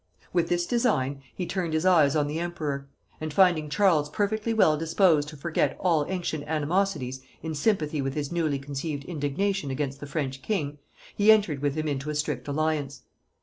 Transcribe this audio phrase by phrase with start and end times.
[0.33, 4.75] With this design he turned his eyes on the emperor; and finding Charles perfectly well
[4.75, 10.07] disposed to forget all ancient animosities in sympathy with his newly conceived indignation against the
[10.07, 10.79] French king,
[11.15, 13.03] he entered with him into a strict alliance.